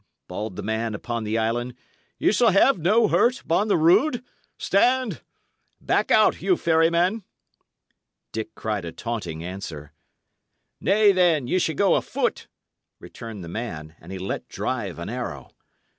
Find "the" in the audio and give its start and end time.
0.55-0.63, 1.25-1.37, 3.67-3.77, 13.43-13.47